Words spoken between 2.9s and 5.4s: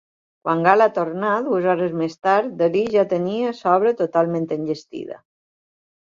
ja tenia l'obra totalment enllestida.